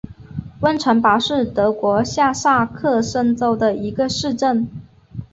[0.61, 4.67] 温岑堡是德国下萨克森州的一个市镇。